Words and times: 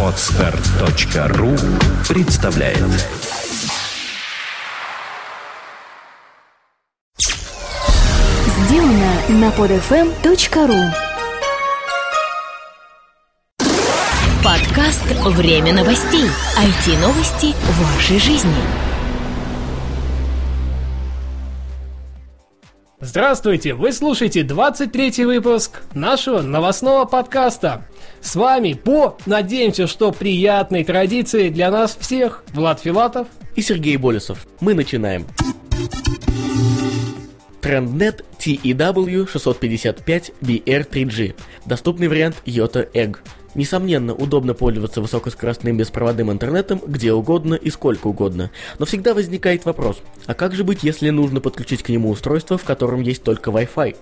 Отстар.ру 0.00 1.56
представляет 2.08 2.78
Сделано 8.46 9.12
на 9.28 9.48
podfm.ru 9.50 10.92
Подкаст 14.44 15.04
«Время 15.24 15.72
новостей». 15.72 16.30
IT-новости 16.56 17.54
вашей 17.80 18.20
жизни. 18.20 18.93
Здравствуйте! 23.14 23.74
Вы 23.74 23.92
слушаете 23.92 24.42
23 24.42 25.24
выпуск 25.24 25.82
нашего 25.94 26.42
новостного 26.42 27.04
подкаста. 27.04 27.86
С 28.20 28.34
вами 28.34 28.72
по, 28.72 29.16
надеемся, 29.24 29.86
что 29.86 30.10
приятной 30.10 30.82
традиции 30.82 31.48
для 31.48 31.70
нас 31.70 31.96
всех, 31.96 32.42
Влад 32.52 32.80
Филатов 32.80 33.28
и 33.54 33.62
Сергей 33.62 33.98
Болесов. 33.98 34.48
Мы 34.58 34.74
начинаем. 34.74 35.28
Тренднет 37.60 38.24
TEW655BR3G, 38.44 41.34
доступный 41.64 42.08
вариант 42.08 42.36
Yota 42.44 42.92
Egg. 42.92 43.16
Несомненно, 43.54 44.14
удобно 44.14 44.52
пользоваться 44.52 45.00
высокоскоростным 45.00 45.76
беспроводным 45.76 46.32
интернетом 46.32 46.80
где 46.84 47.12
угодно 47.12 47.54
и 47.54 47.70
сколько 47.70 48.08
угодно, 48.08 48.50
но 48.80 48.86
всегда 48.86 49.14
возникает 49.14 49.64
вопрос, 49.64 50.02
а 50.26 50.34
как 50.34 50.54
же 50.54 50.64
быть, 50.64 50.82
если 50.82 51.10
нужно 51.10 51.40
подключить 51.40 51.84
к 51.84 51.88
нему 51.88 52.10
устройство, 52.10 52.58
в 52.58 52.64
котором 52.64 53.02
есть 53.02 53.22
только 53.22 53.50
Wi-Fi? 53.50 53.96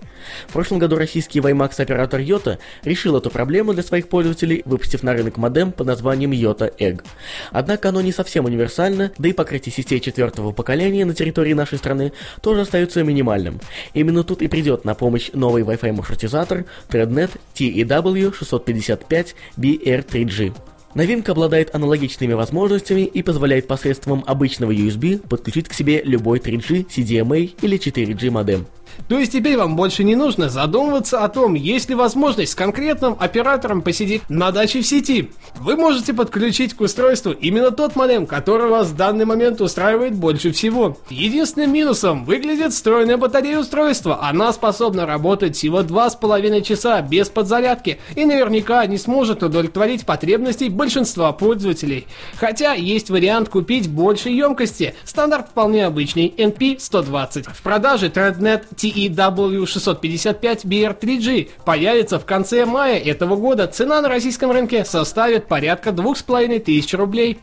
В 0.48 0.52
прошлом 0.52 0.78
году 0.78 0.96
российский 0.96 1.40
WiMAX 1.40 1.82
оператор 1.82 2.20
Yota 2.20 2.58
решил 2.82 3.16
эту 3.16 3.30
проблему 3.30 3.74
для 3.74 3.82
своих 3.82 4.08
пользователей, 4.08 4.62
выпустив 4.64 5.02
на 5.02 5.12
рынок 5.12 5.36
модем 5.36 5.72
под 5.72 5.86
названием 5.86 6.32
Yota 6.32 6.74
Egg. 6.78 7.02
Однако 7.50 7.90
оно 7.90 8.00
не 8.00 8.12
совсем 8.12 8.46
универсально, 8.46 9.12
да 9.18 9.28
и 9.28 9.32
покрытие 9.32 9.74
сетей 9.74 10.00
четвертого 10.00 10.52
поколения 10.52 11.04
на 11.04 11.14
территории 11.14 11.52
нашей 11.52 11.76
страны 11.76 12.12
тоже 12.40 12.62
остается 12.62 13.04
минимальным. 13.04 13.60
Именно 13.92 14.24
тут 14.24 14.31
тут 14.32 14.40
и 14.40 14.48
придет 14.48 14.86
на 14.86 14.94
помощь 14.94 15.28
новый 15.34 15.62
Wi-Fi 15.62 15.92
маршрутизатор 15.92 16.64
ThreadNet 16.88 17.32
TEW 17.54 18.32
655 18.34 19.34
BR3G. 19.58 20.54
Новинка 20.94 21.32
обладает 21.32 21.74
аналогичными 21.74 22.32
возможностями 22.32 23.02
и 23.02 23.22
позволяет 23.22 23.66
посредством 23.66 24.24
обычного 24.26 24.70
USB 24.72 25.18
подключить 25.18 25.68
к 25.68 25.74
себе 25.74 26.00
любой 26.02 26.38
3G, 26.38 26.86
CDMA 26.86 27.52
или 27.60 27.78
4G 27.78 28.30
модем. 28.30 28.66
То 29.08 29.18
есть 29.18 29.32
теперь 29.32 29.56
вам 29.56 29.76
больше 29.76 30.04
не 30.04 30.16
нужно 30.16 30.48
задумываться 30.48 31.24
о 31.24 31.28
том, 31.28 31.54
есть 31.54 31.88
ли 31.88 31.94
возможность 31.94 32.52
с 32.52 32.54
конкретным 32.54 33.16
оператором 33.18 33.82
посидеть 33.82 34.22
на 34.28 34.50
даче 34.50 34.80
в 34.80 34.86
сети. 34.86 35.30
Вы 35.56 35.76
можете 35.76 36.12
подключить 36.14 36.74
к 36.74 36.80
устройству 36.80 37.32
именно 37.32 37.70
тот 37.70 37.96
модем, 37.96 38.26
который 38.26 38.68
вас 38.68 38.88
в 38.88 38.96
данный 38.96 39.24
момент 39.24 39.60
устраивает 39.60 40.14
больше 40.14 40.52
всего. 40.52 40.96
Единственным 41.10 41.72
минусом 41.72 42.24
выглядит 42.24 42.72
встроенная 42.72 43.16
батарея 43.16 43.58
устройства. 43.58 44.18
Она 44.22 44.52
способна 44.52 45.06
работать 45.06 45.56
всего 45.56 45.80
2,5 45.80 46.62
часа 46.62 47.02
без 47.02 47.28
подзарядки 47.28 47.98
и 48.16 48.24
наверняка 48.24 48.84
не 48.86 48.98
сможет 48.98 49.42
удовлетворить 49.42 50.06
потребностей 50.06 50.68
большинства 50.68 51.32
пользователей. 51.32 52.06
Хотя 52.36 52.74
есть 52.74 53.10
вариант 53.10 53.48
купить 53.48 53.88
больше 53.88 54.30
емкости. 54.30 54.94
Стандарт 55.04 55.48
вполне 55.48 55.86
обычный 55.86 56.28
NP120. 56.36 57.52
В 57.52 57.62
продаже 57.62 58.06
ThreadNet 58.06 58.62
TEW655BR3G 58.82 61.50
появится 61.64 62.18
в 62.18 62.26
конце 62.26 62.66
мая 62.66 62.98
этого 62.98 63.36
года. 63.36 63.68
Цена 63.68 64.00
на 64.00 64.08
российском 64.08 64.50
рынке 64.50 64.84
составит 64.84 65.46
порядка 65.46 65.92
2500 65.92 66.98
рублей. 66.98 67.38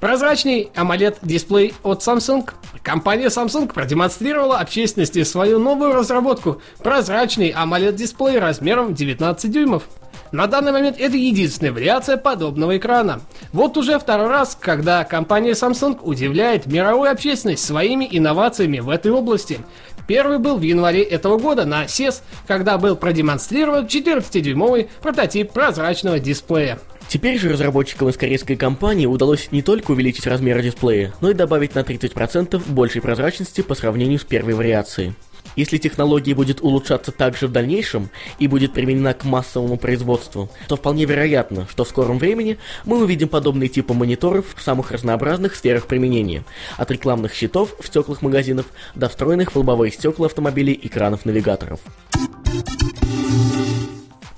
Прозрачный 0.00 0.70
AMOLED-дисплей 0.74 1.74
от 1.82 2.00
Samsung. 2.00 2.48
Компания 2.82 3.26
Samsung 3.26 3.70
продемонстрировала 3.72 4.58
общественности 4.58 5.22
свою 5.24 5.58
новую 5.58 5.94
разработку– 5.94 6.60
прозрачный 6.82 7.50
AMOLED-дисплей 7.50 8.38
размером 8.38 8.94
19 8.94 9.50
дюймов. 9.50 9.84
На 10.32 10.46
данный 10.46 10.72
момент 10.72 10.96
это 10.98 11.16
единственная 11.16 11.72
вариация 11.72 12.16
подобного 12.16 12.76
экрана. 12.76 13.20
Вот 13.52 13.76
уже 13.76 13.98
второй 13.98 14.28
раз, 14.28 14.56
когда 14.60 15.04
компания 15.04 15.52
Samsung 15.52 15.98
удивляет 16.02 16.66
мировую 16.66 17.10
общественность 17.10 17.64
своими 17.64 18.08
инновациями 18.10 18.80
в 18.80 18.90
этой 18.90 19.12
области. 19.12 19.60
Первый 20.06 20.38
был 20.38 20.56
в 20.56 20.62
январе 20.62 21.02
этого 21.02 21.38
года 21.38 21.64
на 21.64 21.84
CES, 21.84 22.22
когда 22.46 22.78
был 22.78 22.96
продемонстрирован 22.96 23.86
14-дюймовый 23.86 24.88
прототип 25.02 25.52
прозрачного 25.52 26.20
дисплея. 26.20 26.78
Теперь 27.08 27.38
же 27.38 27.50
разработчикам 27.50 28.08
из 28.08 28.16
корейской 28.16 28.56
компании 28.56 29.06
удалось 29.06 29.52
не 29.52 29.62
только 29.62 29.92
увеличить 29.92 30.26
размер 30.26 30.60
дисплея, 30.60 31.14
но 31.20 31.30
и 31.30 31.34
добавить 31.34 31.74
на 31.74 31.80
30% 31.80 32.62
большей 32.66 33.00
прозрачности 33.00 33.60
по 33.60 33.74
сравнению 33.74 34.18
с 34.18 34.24
первой 34.24 34.54
вариацией. 34.54 35.14
Если 35.56 35.78
технология 35.78 36.34
будет 36.34 36.60
улучшаться 36.60 37.12
также 37.12 37.48
в 37.48 37.52
дальнейшем 37.52 38.10
и 38.38 38.46
будет 38.46 38.74
применена 38.74 39.14
к 39.14 39.24
массовому 39.24 39.78
производству, 39.78 40.50
то 40.68 40.76
вполне 40.76 41.06
вероятно, 41.06 41.66
что 41.70 41.84
в 41.84 41.88
скором 41.88 42.18
времени 42.18 42.58
мы 42.84 43.02
увидим 43.02 43.28
подобные 43.28 43.68
типы 43.68 43.94
мониторов 43.94 44.54
в 44.54 44.62
самых 44.62 44.90
разнообразных 44.90 45.54
сферах 45.54 45.86
применения, 45.86 46.44
от 46.76 46.90
рекламных 46.90 47.32
щитов 47.32 47.74
в 47.80 47.86
стеклах 47.86 48.20
магазинов 48.20 48.66
до 48.94 49.08
встроенных 49.08 49.52
в 49.52 49.56
лобовые 49.56 49.90
стекла 49.90 50.26
автомобилей 50.26 50.78
экранов 50.82 51.24
навигаторов. 51.24 51.80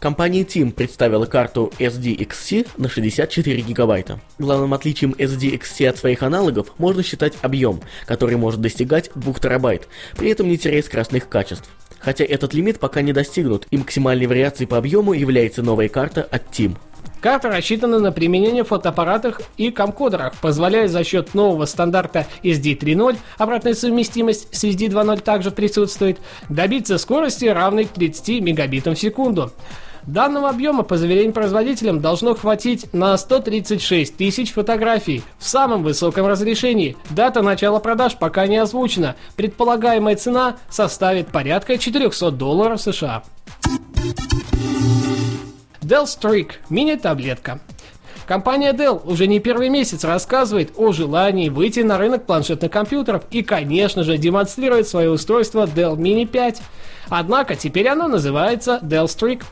Компания 0.01 0.43
Team 0.43 0.71
представила 0.71 1.27
карту 1.27 1.73
SDXC 1.81 2.69
на 2.77 2.89
64 2.89 3.61
гигабайта. 3.63 4.21
Главным 4.39 4.73
отличием 4.73 5.11
SDXC 5.19 5.89
от 5.89 5.99
своих 5.99 6.23
аналогов 6.23 6.73
можно 6.79 7.03
считать 7.03 7.35
объем, 7.43 7.81
который 8.07 8.37
может 8.37 8.61
достигать 8.61 9.11
2 9.17 9.35
терабайт, 9.35 9.89
при 10.17 10.31
этом 10.31 10.49
не 10.49 10.57
теряя 10.57 10.83
скоростных 10.83 11.29
качеств. 11.29 11.69
Хотя 11.99 12.25
этот 12.25 12.55
лимит 12.55 12.79
пока 12.79 13.03
не 13.03 13.13
достигнут, 13.13 13.67
и 13.73 13.77
максимальной 13.77 14.27
вариацией 14.27 14.69
по 14.69 14.79
объему 14.79 15.15
является 15.15 15.65
новая 15.65 15.89
карта 15.89 16.23
от 16.23 16.45
Team. 16.53 16.77
Карта 17.21 17.49
рассчитана 17.49 17.99
на 17.99 18.13
применение 18.13 18.63
в 18.63 18.69
фотоаппаратах 18.69 19.41
и 19.57 19.73
камкодерах, 19.73 20.35
позволяя 20.41 20.87
за 20.87 21.03
счет 21.03 21.35
нового 21.35 21.65
стандарта 21.65 22.29
SD 22.45 22.79
3.0, 22.79 23.17
обратная 23.37 23.75
совместимость 23.75 24.55
с 24.55 24.63
SD 24.63 24.91
2.0 24.91 25.23
также 25.23 25.51
присутствует, 25.51 26.21
добиться 26.49 26.99
скорости 26.99 27.47
равной 27.47 27.87
30 27.87 28.41
мегабитам 28.41 28.95
в 28.95 29.01
секунду. 29.01 29.51
Данного 30.07 30.49
объема, 30.49 30.83
по 30.83 30.97
заверениям 30.97 31.33
производителям, 31.33 32.01
должно 32.01 32.35
хватить 32.35 32.93
на 32.93 33.17
136 33.17 34.17
тысяч 34.17 34.53
фотографий 34.53 35.23
в 35.39 35.47
самом 35.47 35.83
высоком 35.83 36.27
разрешении. 36.27 36.97
Дата 37.11 37.43
начала 37.43 37.79
продаж 37.79 38.17
пока 38.17 38.47
не 38.47 38.59
озвучена. 38.59 39.17
Предполагаемая 39.37 40.17
цена 40.17 40.57
составит 40.71 41.29
порядка 41.29 41.79
400 41.79 42.31
долларов 42.31 42.81
США. 42.81 43.23
Dell 45.81 46.05
Streak– 46.05 46.53
мини-таблетка. 46.69 47.61
Компания 48.27 48.75
Dell 48.75 49.01
уже 49.11 49.27
не 49.27 49.41
первый 49.41 49.71
месяц 49.71 50.05
рассказывает 50.05 50.73
о 50.77 50.93
желании 50.93 51.49
выйти 51.49 51.81
на 51.81 51.97
рынок 51.97 52.27
планшетных 52.27 52.71
компьютеров 52.71 53.23
и, 53.31 53.43
конечно 53.43 54.05
же, 54.05 54.19
демонстрирует 54.19 54.87
свое 54.87 55.11
устройство 55.11 55.65
Dell 55.65 55.97
Mini 55.97 56.27
5. 56.27 56.61
Однако 57.09 57.57
теперь 57.57 57.89
оно 57.89 58.07
называется 58.07 58.81
Dell 58.83 59.07
Streak. 59.07 59.45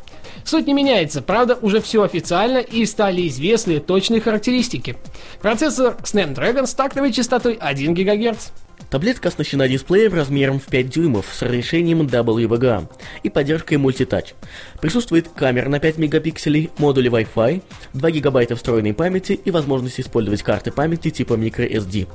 Суть 0.46 0.68
не 0.68 0.74
меняется, 0.74 1.22
правда 1.22 1.58
уже 1.60 1.80
все 1.80 2.04
официально 2.04 2.58
и 2.58 2.86
стали 2.86 3.26
известны 3.26 3.80
точные 3.80 4.20
характеристики. 4.20 4.96
Процессор 5.42 5.96
Snapdragon 6.04 6.68
с 6.68 6.74
тактовой 6.74 7.12
частотой 7.12 7.54
1 7.54 7.94
ГГц. 7.94 8.50
Таблетка 8.90 9.28
оснащена 9.28 9.68
дисплеем 9.68 10.14
размером 10.14 10.60
в 10.60 10.66
5 10.66 10.88
дюймов 10.88 11.26
с 11.32 11.42
разрешением 11.42 12.02
WVGA 12.02 12.88
и 13.24 13.30
поддержкой 13.30 13.78
мультитач. 13.78 14.34
Присутствует 14.80 15.28
камера 15.28 15.68
на 15.68 15.80
5 15.80 15.98
мегапикселей, 15.98 16.70
модули 16.78 17.10
Wi-Fi, 17.10 17.62
2 17.94 18.10
гигабайта 18.12 18.54
встроенной 18.54 18.94
памяти 18.94 19.32
и 19.32 19.50
возможность 19.50 19.98
использовать 20.00 20.42
карты 20.42 20.70
памяти 20.70 21.10
типа 21.10 21.34
microSD. 21.34 22.06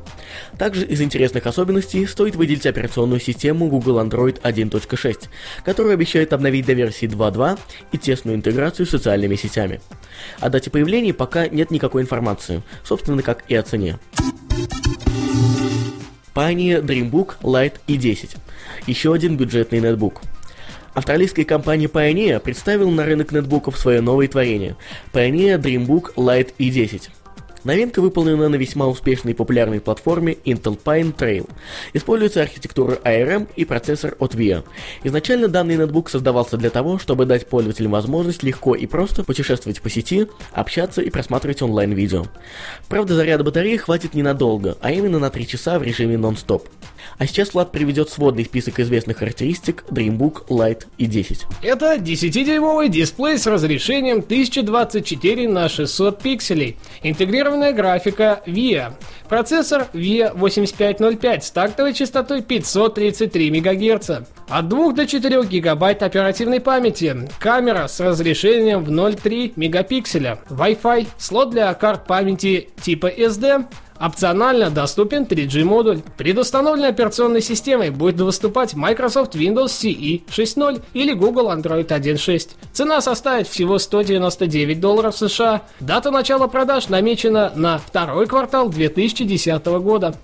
Также 0.57 0.85
из 0.85 1.01
интересных 1.01 1.45
особенностей 1.45 2.05
стоит 2.05 2.35
выделить 2.35 2.65
операционную 2.65 3.19
систему 3.19 3.67
Google 3.67 3.99
Android 3.99 4.41
1.6, 4.41 5.27
которая 5.65 5.93
обещает 5.93 6.31
обновить 6.31 6.65
до 6.65 6.73
версии 6.73 7.07
2.2 7.07 7.59
и 7.91 7.97
тесную 7.97 8.37
интеграцию 8.37 8.85
с 8.85 8.91
социальными 8.91 9.35
сетями. 9.35 9.81
О 10.39 10.49
дате 10.49 10.69
появления 10.69 11.13
пока 11.13 11.47
нет 11.49 11.69
никакой 11.69 12.01
информации, 12.01 12.63
собственно 12.83 13.21
как 13.21 13.43
и 13.49 13.55
о 13.55 13.63
цене. 13.63 13.99
Pioneer 16.41 16.81
DreamBook 16.81 17.35
Lite 17.43 17.75
E10. 17.87 18.35
Еще 18.87 19.13
один 19.13 19.37
бюджетный 19.37 19.79
нетбук. 19.79 20.23
Австралийская 20.95 21.45
компания 21.45 21.85
Pioneer 21.85 22.39
представила 22.39 22.89
на 22.89 23.05
рынок 23.05 23.31
нетбуков 23.31 23.77
свое 23.77 24.01
новое 24.01 24.27
творение– 24.27 24.75
Pioneer 25.13 25.61
DreamBook 25.61 26.15
Lite 26.15 26.55
E10. 26.57 27.11
Новинка 27.63 28.01
выполнена 28.01 28.49
на 28.49 28.55
весьма 28.55 28.87
успешной 28.87 29.33
и 29.33 29.35
популярной 29.35 29.79
платформе 29.79 30.33
Intel 30.45 30.79
Pine 30.83 31.15
Trail. 31.15 31.49
Используется 31.93 32.41
архитектура 32.41 32.95
ARM 33.03 33.47
и 33.55 33.65
процессор 33.65 34.15
от 34.19 34.33
VIA. 34.33 34.63
Изначально 35.03 35.47
данный 35.47 35.77
ноутбук 35.77 36.09
создавался 36.09 36.57
для 36.57 36.71
того, 36.71 36.97
чтобы 36.97 37.25
дать 37.25 37.47
пользователям 37.47 37.91
возможность 37.91 38.41
легко 38.41 38.73
и 38.73 38.87
просто 38.87 39.23
путешествовать 39.23 39.81
по 39.81 39.89
сети, 39.89 40.27
общаться 40.53 41.01
и 41.01 41.09
просматривать 41.11 41.61
онлайн-видео. 41.61 42.25
Правда, 42.89 43.15
заряда 43.15 43.43
батареи 43.43 43.77
хватит 43.77 44.15
ненадолго, 44.15 44.77
а 44.81 44.91
именно 44.91 45.19
на 45.19 45.29
3 45.29 45.47
часа 45.47 45.77
в 45.77 45.83
режиме 45.83 46.17
нон-стоп. 46.17 46.67
А 47.17 47.27
сейчас 47.27 47.53
Влад 47.53 47.71
приведет 47.71 48.09
сводный 48.09 48.45
список 48.45 48.79
известных 48.79 49.17
характеристик 49.17 49.83
Dreambook 49.89 50.47
Lite 50.47 50.85
и 50.97 51.05
10. 51.05 51.45
Это 51.61 51.95
10-дюймовый 51.95 52.89
дисплей 52.89 53.37
с 53.37 53.47
разрешением 53.47 54.19
1024 54.19 55.49
на 55.49 55.69
600 55.69 56.21
пикселей, 56.21 56.77
интегрированная 57.03 57.73
графика 57.73 58.41
VIA, 58.45 58.93
процессор 59.29 59.87
VIA 59.93 60.31
8505 60.35 61.43
с 61.43 61.51
тактовой 61.51 61.93
частотой 61.93 62.41
533 62.41 63.51
МГц, 63.51 64.09
от 64.49 64.67
2 64.67 64.93
до 64.93 65.07
4 65.07 65.43
гигабайт 65.43 66.03
оперативной 66.03 66.59
памяти, 66.59 67.29
камера 67.39 67.87
с 67.87 67.99
разрешением 67.99 68.83
в 68.83 68.89
0,3 68.89 69.53
мегапикселя, 69.55 70.39
Wi-Fi, 70.49 71.07
слот 71.17 71.51
для 71.51 71.73
карт 71.73 72.05
памяти 72.05 72.69
типа 72.81 73.07
SD, 73.07 73.65
Опционально 74.01 74.71
доступен 74.71 75.23
3G 75.23 75.63
модуль. 75.63 76.01
Предустановленной 76.17 76.89
операционной 76.89 77.41
системой 77.41 77.91
будет 77.91 78.19
выступать 78.19 78.73
Microsoft 78.73 79.35
Windows 79.35 79.67
CE 79.67 80.23
6.0 80.27 80.81
или 80.93 81.13
Google 81.13 81.51
Android 81.51 81.87
1.6. 81.87 82.49
Цена 82.73 83.01
составит 83.01 83.47
всего 83.47 83.77
199 83.77 84.79
долларов 84.79 85.15
США. 85.15 85.61
Дата 85.79 86.09
начала 86.09 86.47
продаж 86.47 86.89
намечена 86.89 87.51
на 87.55 87.77
второй 87.77 88.25
квартал 88.25 88.69
2010 88.69 89.65
года. 89.65 90.15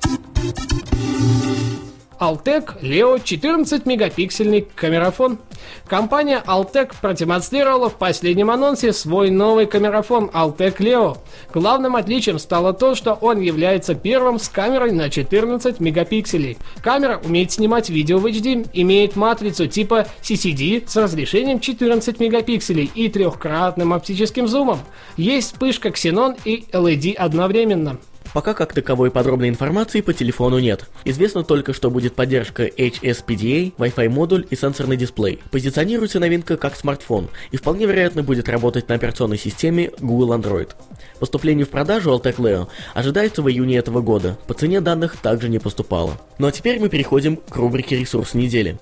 Altec 2.20 2.82
Leo 2.82 3.18
14-мегапиксельный 3.18 4.68
камерафон. 4.76 5.38
Компания 5.88 6.44
Altec 6.46 6.94
продемонстрировала 7.02 7.90
в 7.90 7.96
последнем 7.96 8.50
анонсе 8.50 8.94
свой 8.94 9.30
новый 9.30 9.66
камерафон 9.66 10.26
Altec 10.34 10.78
Leo. 10.78 11.18
Главным 11.54 11.96
отличием 11.96 12.40
стало 12.40 12.74
то, 12.74 12.96
что 12.96 13.14
он 13.14 13.42
является 13.42 13.96
первым 13.96 14.40
с 14.40 14.50
камерой 14.50 14.92
на 14.92 15.10
14 15.10 15.80
мегапикселей. 15.80 16.58
Камера 16.82 17.22
умеет 17.24 17.52
снимать 17.52 17.90
видео 17.90 18.18
в 18.18 18.26
HD, 18.26 18.68
имеет 18.74 19.16
матрицу 19.16 19.68
типа 19.68 20.08
CCD 20.22 20.84
с 20.88 20.96
разрешением 20.96 21.60
14 21.60 22.20
мегапикселей 22.20 22.92
и 22.94 23.10
трехкратным 23.10 23.94
оптическим 23.94 24.48
зумом. 24.48 24.80
Есть 25.18 25.54
вспышка 25.54 25.90
Xenon 25.90 26.38
и 26.46 26.66
LED 26.72 27.14
одновременно. 27.14 27.98
Пока 28.38 28.54
как 28.54 28.72
таковой 28.72 29.10
подробной 29.10 29.50
информации 29.50 30.02
по 30.02 30.14
телефону 30.14 30.60
нет. 30.60 30.88
Известно 31.06 31.44
только, 31.44 31.74
что 31.74 31.90
будет 31.90 32.14
поддержка 32.14 32.68
HSPDA, 32.68 33.74
Wi-Fi 33.76 34.10
модуль 34.10 34.46
и 34.52 34.56
сенсорный 34.56 34.96
дисплей. 34.96 35.40
Позиционируется 35.50 36.20
новинка 36.20 36.56
как 36.56 36.76
смартфон 36.76 37.30
и 37.50 37.58
вполне 37.58 37.88
вероятно 37.88 38.22
будет 38.22 38.48
работать 38.48 38.90
на 38.90 38.94
операционной 38.94 39.40
системе 39.40 39.90
Google 40.00 40.36
Android. 40.36 40.70
Поступление 41.20 41.66
в 41.66 41.70
продажу 41.70 42.12
Altec 42.12 42.36
Leo 42.36 42.68
ожидается 42.94 43.42
в 43.42 43.50
июне 43.50 43.78
этого 43.78 44.02
года. 44.02 44.38
По 44.46 44.54
цене 44.54 44.82
данных 44.82 45.18
также 45.18 45.50
не 45.50 45.58
поступало. 45.58 46.22
Ну 46.38 46.46
а 46.46 46.52
теперь 46.52 46.80
мы 46.80 46.90
переходим 46.90 47.38
к 47.38 47.56
рубрике 47.56 47.98
«Ресурс 47.98 48.36
недели». 48.36 48.78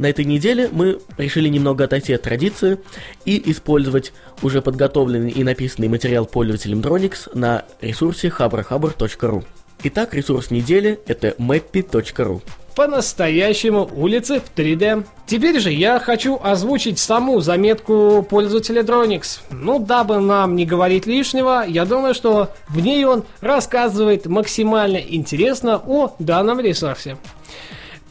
На 0.00 0.06
этой 0.06 0.24
неделе 0.24 0.70
мы 0.72 0.98
решили 1.18 1.50
немного 1.50 1.84
отойти 1.84 2.14
от 2.14 2.22
традиции 2.22 2.78
и 3.26 3.50
использовать 3.50 4.14
уже 4.42 4.62
подготовленный 4.62 5.30
и 5.30 5.44
написанный 5.44 5.88
материал 5.88 6.26
пользователям 6.26 6.80
Dronix 6.80 7.30
на 7.34 7.64
ресурсе 7.80 8.28
habrahabr.ru. 8.28 9.44
Итак, 9.82 10.14
ресурс 10.14 10.50
недели– 10.50 11.00
это 11.06 11.34
mappy.ru 11.38 12.42
по-настоящему 12.80 13.90
улицы 13.94 14.40
в 14.40 14.58
3D. 14.58 15.04
Теперь 15.26 15.60
же 15.60 15.70
я 15.70 15.98
хочу 15.98 16.40
озвучить 16.42 16.98
саму 16.98 17.40
заметку 17.40 18.26
пользователя 18.28 18.80
Dronix. 18.82 19.40
Ну, 19.50 19.78
дабы 19.78 20.18
нам 20.18 20.56
не 20.56 20.64
говорить 20.64 21.04
лишнего, 21.04 21.62
я 21.66 21.84
думаю, 21.84 22.14
что 22.14 22.48
в 22.68 22.80
ней 22.80 23.04
он 23.04 23.24
рассказывает 23.42 24.24
максимально 24.24 24.96
интересно 24.96 25.76
о 25.76 26.14
данном 26.18 26.60
ресурсе. 26.60 27.18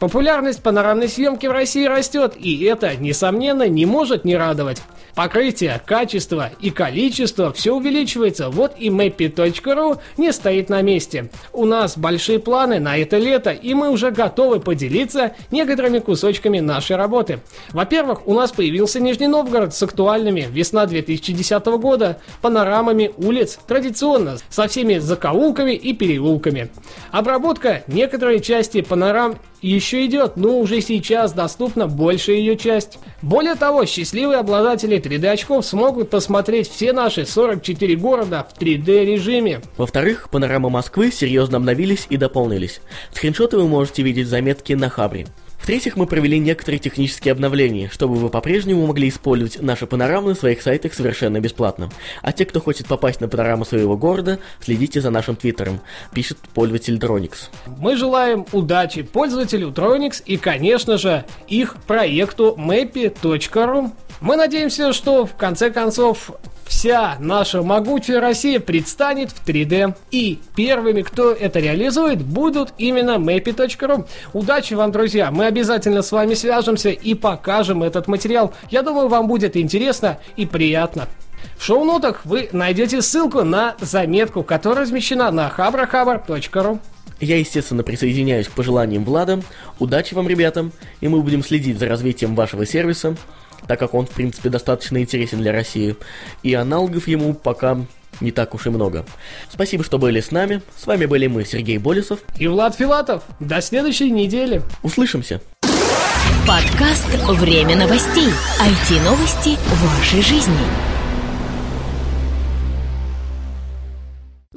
Популярность 0.00 0.62
панорамной 0.62 1.08
съемки 1.08 1.46
в 1.46 1.52
России 1.52 1.84
растет, 1.84 2.32
и 2.34 2.64
это, 2.64 2.96
несомненно, 2.96 3.68
не 3.68 3.84
может 3.84 4.24
не 4.24 4.34
радовать. 4.34 4.80
Покрытие, 5.14 5.78
качество 5.84 6.50
и 6.58 6.70
количество 6.70 7.52
все 7.52 7.74
увеличивается, 7.74 8.48
вот 8.48 8.72
и 8.78 8.88
mappy.ru 8.88 9.98
не 10.16 10.32
стоит 10.32 10.70
на 10.70 10.80
месте. 10.80 11.28
У 11.52 11.66
нас 11.66 11.98
большие 11.98 12.38
планы 12.38 12.80
на 12.80 12.96
это 12.96 13.18
лето, 13.18 13.50
и 13.50 13.74
мы 13.74 13.90
уже 13.90 14.10
готовы 14.10 14.60
поделиться 14.60 15.34
некоторыми 15.50 15.98
кусочками 15.98 16.60
нашей 16.60 16.96
работы. 16.96 17.40
Во-первых, 17.72 18.26
у 18.26 18.32
нас 18.32 18.52
появился 18.52 19.00
Нижний 19.00 19.26
Новгород 19.26 19.74
с 19.74 19.82
актуальными 19.82 20.48
весна 20.50 20.86
2010 20.86 21.66
года 21.78 22.18
панорамами 22.40 23.12
улиц 23.18 23.58
традиционно, 23.66 24.38
со 24.48 24.66
всеми 24.66 24.96
закоулками 24.96 25.72
и 25.72 25.92
переулками. 25.92 26.70
Обработка 27.10 27.82
некоторой 27.86 28.40
части 28.40 28.80
панорам 28.80 29.36
еще 29.62 30.06
идет, 30.06 30.36
но 30.36 30.58
уже 30.58 30.80
сейчас 30.80 31.32
доступна 31.32 31.86
большая 31.86 32.36
ее 32.36 32.56
часть. 32.56 32.98
Более 33.22 33.54
того, 33.54 33.84
счастливые 33.84 34.38
обладатели 34.38 34.98
3D 34.98 35.26
очков 35.28 35.64
смогут 35.66 36.10
посмотреть 36.10 36.70
все 36.70 36.92
наши 36.92 37.26
44 37.26 37.96
города 37.96 38.46
в 38.48 38.60
3D 38.60 39.04
режиме. 39.04 39.60
Во-вторых, 39.76 40.28
панорамы 40.30 40.70
Москвы 40.70 41.12
серьезно 41.12 41.58
обновились 41.58 42.06
и 42.10 42.16
дополнились. 42.16 42.80
Скриншоты 43.12 43.56
вы 43.56 43.68
можете 43.68 44.02
видеть 44.02 44.26
в 44.26 44.30
заметке 44.30 44.76
на 44.76 44.88
Хабре. 44.88 45.26
В-третьих, 45.60 45.96
мы 45.96 46.06
провели 46.06 46.38
некоторые 46.38 46.78
технические 46.80 47.32
обновления, 47.32 47.90
чтобы 47.90 48.14
вы 48.14 48.30
по-прежнему 48.30 48.86
могли 48.86 49.08
использовать 49.08 49.60
наши 49.60 49.86
панорамы 49.86 50.30
на 50.30 50.34
своих 50.34 50.62
сайтах 50.62 50.94
совершенно 50.94 51.38
бесплатно. 51.38 51.90
А 52.22 52.32
те, 52.32 52.46
кто 52.46 52.60
хочет 52.60 52.86
попасть 52.86 53.20
на 53.20 53.28
панораму 53.28 53.66
своего 53.66 53.96
города, 53.96 54.38
следите 54.60 55.00
за 55.02 55.10
нашим 55.10 55.36
твиттером, 55.36 55.80
пишет 56.14 56.38
пользователь 56.54 56.96
Dronix. 56.96 57.50
Мы 57.78 57.96
желаем 57.96 58.46
удачи 58.52 59.02
пользователю 59.02 59.68
Dronix 59.68 60.22
и, 60.24 60.38
конечно 60.38 60.96
же, 60.96 61.24
их 61.46 61.76
проекту 61.86 62.56
mappy.ru. 62.58 63.92
Мы 64.22 64.36
надеемся, 64.36 64.92
что 64.94 65.26
в 65.26 65.34
конце 65.36 65.70
концов 65.70 66.30
вся 66.70 67.16
наша 67.18 67.62
могучая 67.62 68.20
Россия 68.20 68.60
предстанет 68.60 69.32
в 69.32 69.46
3D. 69.46 69.94
И 70.12 70.38
первыми, 70.54 71.02
кто 71.02 71.32
это 71.32 71.58
реализует, 71.58 72.22
будут 72.22 72.72
именно 72.78 73.16
mappy.ru. 73.16 74.06
Удачи 74.32 74.74
вам, 74.74 74.92
друзья! 74.92 75.30
Мы 75.30 75.46
обязательно 75.46 76.00
с 76.00 76.12
вами 76.12 76.34
свяжемся 76.34 76.90
и 76.90 77.14
покажем 77.14 77.82
этот 77.82 78.06
материал. 78.06 78.54
Я 78.70 78.82
думаю, 78.82 79.08
вам 79.08 79.26
будет 79.26 79.56
интересно 79.56 80.18
и 80.36 80.46
приятно. 80.46 81.08
В 81.58 81.64
шоу-нотах 81.64 82.24
вы 82.24 82.48
найдете 82.52 83.02
ссылку 83.02 83.42
на 83.42 83.74
заметку, 83.80 84.42
которая 84.42 84.84
размещена 84.84 85.30
на 85.30 85.52
habrahabar.ru. 85.54 86.78
Я, 87.18 87.36
естественно, 87.36 87.82
присоединяюсь 87.82 88.48
к 88.48 88.52
пожеланиям 88.52 89.04
Влада. 89.04 89.42
Удачи 89.78 90.14
вам, 90.14 90.28
ребятам, 90.28 90.72
и 91.00 91.08
мы 91.08 91.20
будем 91.20 91.42
следить 91.42 91.78
за 91.78 91.86
развитием 91.86 92.34
вашего 92.34 92.64
сервиса 92.64 93.16
так 93.66 93.78
как 93.78 93.94
он, 93.94 94.06
в 94.06 94.10
принципе, 94.10 94.48
достаточно 94.48 94.98
интересен 94.98 95.38
для 95.38 95.52
России, 95.52 95.96
и 96.42 96.54
аналогов 96.54 97.08
ему 97.08 97.34
пока 97.34 97.78
не 98.20 98.32
так 98.32 98.54
уж 98.54 98.66
и 98.66 98.70
много. 98.70 99.04
Спасибо, 99.50 99.84
что 99.84 99.98
были 99.98 100.20
с 100.20 100.30
нами. 100.30 100.62
С 100.76 100.86
вами 100.86 101.06
были 101.06 101.26
мы, 101.26 101.44
Сергей 101.44 101.78
Болесов 101.78 102.20
и 102.36 102.46
Влад 102.48 102.76
Филатов. 102.76 103.22
До 103.38 103.60
следующей 103.60 104.10
недели. 104.10 104.62
Услышимся. 104.82 105.40
Подкаст 106.46 107.08
«Время 107.28 107.76
новостей». 107.76 108.28
IT-новости 108.60 109.56
вашей 109.70 110.22
жизни. 110.22 110.99